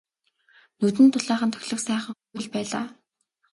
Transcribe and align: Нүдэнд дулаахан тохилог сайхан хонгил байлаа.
Нүдэнд 0.79 1.11
дулаахан 1.13 1.51
тохилог 1.53 1.81
сайхан 1.83 2.15
хонгил 2.19 2.47
байлаа. 2.53 2.85